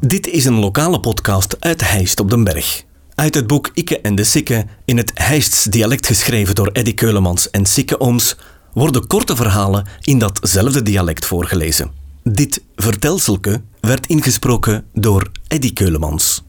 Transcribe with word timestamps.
Dit 0.00 0.26
is 0.26 0.44
een 0.44 0.58
lokale 0.58 1.00
podcast 1.00 1.56
uit 1.60 1.90
Heist 1.90 2.20
op 2.20 2.30
den 2.30 2.44
Berg. 2.44 2.84
Uit 3.14 3.34
het 3.34 3.46
boek 3.46 3.70
Ikke 3.74 4.00
en 4.00 4.14
de 4.14 4.24
Sikke, 4.24 4.66
in 4.84 4.96
het 4.96 5.10
Heists 5.14 5.64
dialect 5.64 6.06
geschreven 6.06 6.54
door 6.54 6.66
Eddy 6.72 6.94
Keulemans 6.94 7.50
en 7.50 7.66
Sikke 7.66 8.00
Ooms, 8.00 8.36
worden 8.72 9.06
korte 9.06 9.36
verhalen 9.36 9.86
in 10.02 10.18
datzelfde 10.18 10.82
dialect 10.82 11.26
voorgelezen. 11.26 11.90
Dit 12.22 12.62
vertelselke 12.76 13.62
werd 13.80 14.06
ingesproken 14.06 14.86
door 14.92 15.30
Eddy 15.48 15.72
Keulemans. 15.72 16.42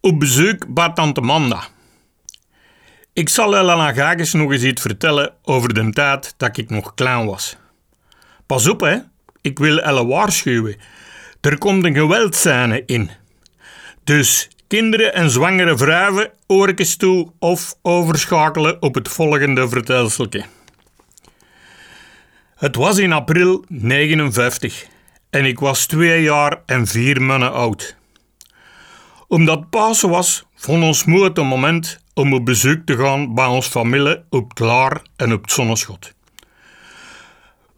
Op 0.00 0.18
bezoek 0.18 0.74
bij 0.74 0.92
tante 0.92 1.20
Manda. 1.20 1.62
Ik 3.12 3.28
zal 3.28 3.52
Gages 3.52 4.32
nog 4.32 4.52
eens 4.52 4.62
iets 4.62 4.82
vertellen 4.82 5.32
over 5.42 5.74
de 5.74 5.90
tijd 5.90 6.34
dat 6.36 6.56
ik 6.56 6.70
nog 6.70 6.94
klein 6.94 7.26
was. 7.26 7.56
Pas 8.46 8.68
op, 8.68 8.80
hè. 8.80 8.98
Ik 9.40 9.58
wil 9.58 9.78
Elle 9.78 10.06
waarschuwen. 10.06 10.76
Er 11.40 11.58
komt 11.58 11.84
een 11.84 11.94
geweldscène 11.94 12.82
in. 12.86 13.10
Dus 14.04 14.48
kinderen 14.66 15.14
en 15.14 15.30
zwangere 15.30 15.76
vrouwen 15.76 16.30
oorkes 16.46 16.96
toe 16.96 17.32
of 17.38 17.74
overschakelen 17.82 18.82
op 18.82 18.94
het 18.94 19.08
volgende 19.08 19.68
vertelselke. 19.68 20.44
Het 22.56 22.76
was 22.76 22.98
in 22.98 23.12
april 23.12 23.64
59 23.68 24.86
en 25.30 25.44
ik 25.44 25.58
was 25.58 25.86
twee 25.86 26.22
jaar 26.22 26.62
en 26.66 26.86
vier 26.86 27.22
maanden 27.22 27.52
oud. 27.52 27.96
Omdat 29.28 29.70
Pasen 29.70 30.08
was, 30.08 30.44
vond 30.54 30.82
ons 30.82 31.04
moe 31.04 31.24
het 31.24 31.38
een 31.38 31.46
moment 31.46 31.98
om 32.14 32.34
op 32.34 32.44
bezoek 32.44 32.80
te 32.84 32.96
gaan 32.96 33.34
bij 33.34 33.46
ons 33.46 33.66
familie 33.66 34.22
op 34.30 34.48
het 34.48 34.58
Laar 34.58 35.02
en 35.16 35.32
op 35.32 35.42
het 35.42 35.52
Zonneschot. 35.52 36.12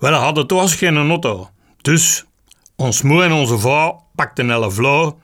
We 0.02 0.08
hadden 0.08 0.46
toch 0.46 0.78
geen 0.78 0.96
auto, 0.96 1.50
dus 1.82 2.24
ons 2.76 3.02
moe 3.02 3.22
en 3.22 3.32
onze 3.32 3.58
vrouw 3.58 4.04
pakten 4.14 4.50
elle 4.50 4.70
vlauw 4.70 5.18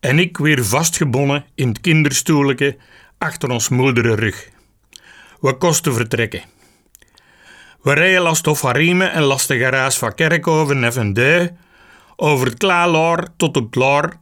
en 0.00 0.18
ik 0.18 0.36
weer 0.36 0.64
vastgebonden 0.64 1.44
in 1.54 1.68
het 1.68 1.80
kinderstoeletje 1.80 2.76
achter 3.18 3.50
ons 3.50 3.68
moedere 3.68 4.14
rug. 4.14 4.48
We 5.40 5.56
kosten 5.56 5.94
vertrekken. 5.94 6.42
We 7.82 7.92
rijden 7.92 8.22
last 8.22 8.46
of 8.46 8.62
Harime 8.62 9.04
en 9.04 9.22
last 9.22 9.48
de 9.48 9.86
van 9.90 10.14
Kerkhoven 10.14 10.84
en 10.84 10.92
Vendee, 10.92 11.50
over 12.16 12.46
het 12.46 12.58
Klaarlaar 12.58 13.26
tot 13.36 13.56
op 13.56 13.64
het 13.64 13.74
Laar 13.74 14.20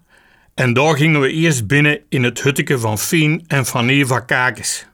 en 0.54 0.72
daar 0.72 0.96
gingen 0.96 1.20
we 1.20 1.32
eerst 1.32 1.66
binnen 1.66 2.00
in 2.08 2.24
het 2.24 2.42
hutteke 2.42 2.78
van 2.78 2.98
Fien 2.98 3.44
en 3.46 3.66
van 3.66 3.88
Eva 3.88 4.20
Kakes. 4.20 4.86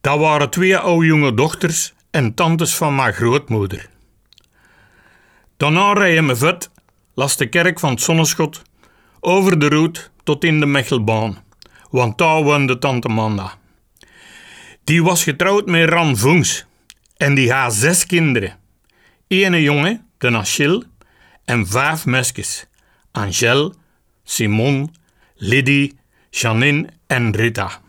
Dat 0.00 0.18
waren 0.18 0.50
twee 0.50 0.76
oude 0.76 1.06
jonge 1.06 1.34
dochters 1.34 1.92
en 2.10 2.34
tantes 2.34 2.74
van 2.74 2.94
mijn 2.94 3.12
grootmoeder. 3.12 3.90
Daarna 5.62 5.92
rijden 5.92 6.26
we 6.26 6.36
vet, 6.36 6.70
de 7.36 7.46
kerk 7.48 7.80
van 7.80 7.90
het 7.90 8.00
Zonneschot, 8.00 8.62
over 9.20 9.58
de 9.58 9.68
route 9.68 10.00
tot 10.24 10.44
in 10.44 10.60
de 10.60 10.66
Mechelbaan, 10.66 11.44
want 11.90 12.18
daar 12.18 12.42
woonde 12.42 12.78
tante 12.78 13.08
Manda. 13.08 13.54
Die 14.84 15.02
was 15.02 15.22
getrouwd 15.22 15.66
met 15.66 15.88
Ran 15.88 16.16
Voens 16.16 16.66
en 17.16 17.34
die 17.34 17.52
had 17.52 17.74
zes 17.74 18.06
kinderen. 18.06 18.58
Ene 19.26 19.62
jongen, 19.62 20.06
de 20.18 20.36
Achille, 20.36 20.84
en 21.44 21.66
vijf 21.66 22.06
meisjes, 22.06 22.66
Angèle, 23.12 23.74
Simon, 24.24 24.94
Liddy, 25.34 25.92
Janine 26.30 26.88
en 27.06 27.36
Rita. 27.36 27.80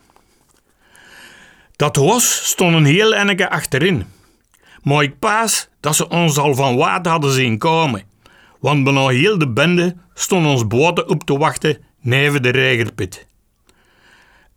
Dat 1.75 1.95
was 1.95 2.45
stond 2.45 2.75
een 2.75 2.85
heel 2.85 3.15
enneke 3.15 3.49
achterin. 3.49 4.05
Maar 4.83 5.03
ik 5.03 5.19
paas 5.19 5.69
dat 5.79 5.95
ze 5.95 6.09
ons 6.09 6.37
al 6.37 6.55
van 6.55 6.75
water 6.75 7.11
hadden 7.11 7.31
zien 7.31 7.57
komen. 7.57 8.03
Want 8.59 8.83
bijna 8.83 9.07
heel 9.07 9.37
de 9.37 9.49
bende 9.49 9.95
stond 10.13 10.45
ons 10.45 10.67
boten 10.67 11.09
op 11.09 11.23
te 11.23 11.37
wachten 11.37 11.77
neven 11.99 12.41
de 12.41 12.49
regerpit. 12.49 13.27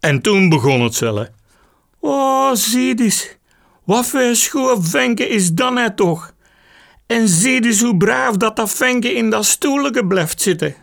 En 0.00 0.20
toen 0.20 0.48
begon 0.48 0.80
het 0.80 0.94
zellen. 0.94 1.34
Oh, 2.01 2.51
zie 2.55 3.11
wat 3.84 4.06
voor 4.06 4.34
schoon 4.34 4.84
venke 4.84 5.28
is 5.28 5.52
dan 5.52 5.74
net 5.74 5.96
toch? 5.96 6.34
En 7.06 7.28
zie 7.28 7.64
eens 7.64 7.80
hoe 7.80 7.96
braaf 7.96 8.36
dat 8.36 8.56
dat 8.56 8.70
venke 8.70 9.14
in 9.14 9.30
dat 9.30 9.45
stoelje 9.45 10.06
blijft 10.06 10.40
zitten. 10.40 10.74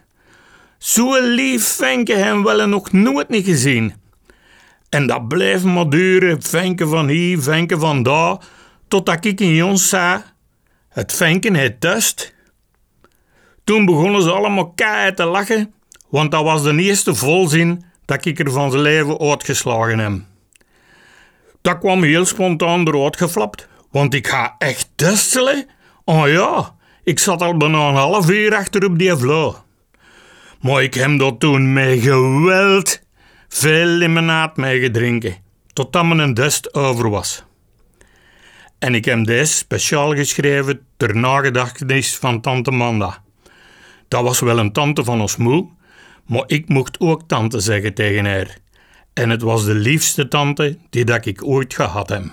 Zo'n 0.77 1.23
lief 1.23 1.67
venke 1.67 2.13
hem 2.13 2.43
wel 2.43 2.67
nog 2.67 2.91
nooit 2.91 3.29
niet 3.29 3.45
gezien. 3.45 3.93
En 4.89 5.07
dat 5.07 5.27
bleef 5.27 5.63
maar 5.63 5.89
duren, 5.89 6.41
venke 6.41 6.87
van 6.87 7.07
hier, 7.07 7.41
venke 7.41 7.79
van 7.79 8.03
daar, 8.03 8.37
totdat 8.93 9.25
ik 9.25 9.39
in 9.39 9.55
Jons 9.55 9.89
zei, 9.89 10.21
het 10.89 11.13
venken 11.13 11.55
het 11.55 11.81
tust. 11.81 12.33
Toen 13.63 13.85
begonnen 13.85 14.21
ze 14.21 14.31
allemaal 14.31 14.71
keihard 14.71 15.15
te 15.15 15.25
lachen, 15.25 15.73
want 16.09 16.31
dat 16.31 16.43
was 16.43 16.63
de 16.63 16.75
eerste 16.75 17.15
volzin 17.15 17.85
dat 18.05 18.25
ik 18.25 18.39
er 18.39 18.51
van 18.51 18.71
zijn 18.71 18.83
leven 18.83 19.19
uitgeslagen 19.19 19.99
heb. 19.99 20.19
Dat 21.61 21.79
kwam 21.79 22.03
heel 22.03 22.25
spontaan 22.25 22.87
eruit 22.87 23.17
geflapt, 23.17 23.67
want 23.91 24.13
ik 24.13 24.27
ga 24.27 24.55
echt 24.57 24.89
testelen. 24.95 25.65
Oh 26.05 26.27
ja, 26.27 26.75
ik 27.03 27.19
zat 27.19 27.41
al 27.41 27.57
bijna 27.57 27.87
een 27.87 27.95
half 27.95 28.29
uur 28.29 28.55
achter 28.55 28.85
op 28.85 28.99
die 28.99 29.15
vlauw. 29.15 29.63
Maar 30.61 30.83
ik 30.83 30.93
heb 30.93 31.19
dat 31.19 31.39
toen 31.39 31.73
met 31.73 31.99
geweld 32.01 33.01
veel 33.47 33.85
limonade 33.85 34.61
mee 34.61 34.79
gedrinken, 34.79 35.35
totdat 35.73 36.05
mijn 36.05 36.33
dest 36.33 36.73
over 36.73 37.09
was. 37.09 37.43
En 38.83 38.95
ik 38.95 39.05
heb 39.05 39.25
deze 39.25 39.53
speciaal 39.53 40.15
geschreven 40.15 40.79
ter 40.97 41.15
nagedachtenis 41.15 42.15
van 42.15 42.41
tante 42.41 42.71
Manda. 42.71 43.23
Dat 44.07 44.23
was 44.23 44.39
wel 44.39 44.57
een 44.59 44.71
tante 44.71 45.03
van 45.03 45.21
ons 45.21 45.37
moe, 45.37 45.67
maar 46.25 46.43
ik 46.47 46.69
mocht 46.69 46.99
ook 46.99 47.21
tante 47.27 47.59
zeggen 47.59 47.93
tegen 47.93 48.25
haar. 48.25 48.57
En 49.13 49.29
het 49.29 49.41
was 49.41 49.65
de 49.65 49.73
liefste 49.73 50.27
tante 50.27 50.77
die 50.89 51.05
dat 51.05 51.25
ik 51.25 51.47
ooit 51.47 51.73
gehad 51.73 52.09
heb. 52.09 52.23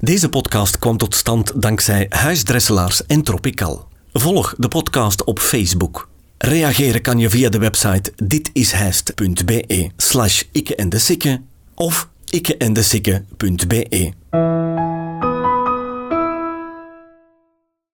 Deze 0.00 0.28
podcast 0.28 0.78
kwam 0.78 0.96
tot 0.96 1.14
stand 1.14 1.62
dankzij 1.62 2.06
Huisdresselaars 2.08 3.06
en 3.06 3.22
Tropical. 3.22 3.88
Volg 4.12 4.54
de 4.58 4.68
podcast 4.68 5.24
op 5.24 5.38
Facebook. 5.38 6.08
Reageren 6.38 7.02
kan 7.02 7.18
je 7.18 7.30
via 7.30 7.48
de 7.48 7.58
website 7.58 8.12
ditishijst.be 8.16 9.90
slash 9.96 10.42
ikke 10.52 10.76
en 10.76 10.88
de 10.88 11.38
of 11.74 12.08
ikkeendesikke.be. 12.30 14.12